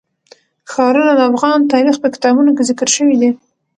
ښارونه 0.71 1.11
د 1.15 1.21
افغان 1.31 1.59
تاریخ 1.73 1.95
په 2.03 2.07
کتابونو 2.13 2.49
کې 2.57 2.67
ذکر 2.69 2.87
شوی 2.95 3.15
دي. 3.21 3.31